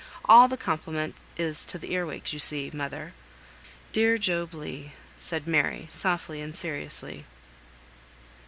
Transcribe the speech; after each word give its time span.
All 0.25 0.47
the 0.47 0.57
compliment 0.57 1.13
is 1.37 1.63
to 1.67 1.77
the 1.77 1.93
earwigs, 1.93 2.33
you 2.33 2.39
see, 2.39 2.71
mother!" 2.73 3.13
"Dear 3.93 4.17
Job 4.17 4.51
Legh!" 4.51 4.93
said 5.19 5.45
Mary, 5.45 5.85
softly 5.91 6.41
and 6.41 6.55
seriously. 6.55 7.23